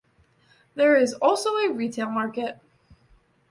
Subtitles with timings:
[0.73, 2.57] There is also a retail market.